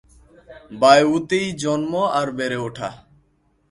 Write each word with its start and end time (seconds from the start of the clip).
বায়উতেই 0.71 1.47
জন্ম 1.53 1.93
আর 2.19 2.27
বেড়ে 2.31 2.57
উঠা। 2.57 2.89